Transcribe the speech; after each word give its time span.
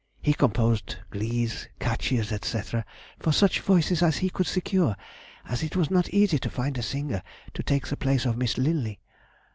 He 0.19 0.33
composed 0.33 0.95
glees, 1.11 1.69
catches, 1.79 2.29
&c., 2.29 2.59
for 3.19 3.31
such 3.31 3.59
voices 3.61 4.01
as 4.01 4.17
he 4.17 4.31
could 4.31 4.47
secure, 4.47 4.95
as 5.45 5.61
it 5.61 5.75
was 5.75 5.91
not 5.91 6.09
easy 6.09 6.39
to 6.39 6.49
find 6.49 6.75
a 6.79 6.81
singer 6.81 7.21
to 7.53 7.61
take 7.61 7.85
the 7.85 7.97
place 7.97 8.25
of 8.25 8.35
Miss 8.35 8.57
Linley.... 8.57 8.99